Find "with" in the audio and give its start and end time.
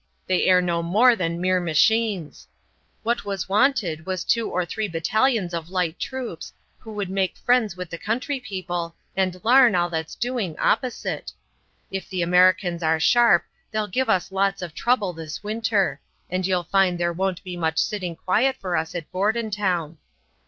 7.77-7.91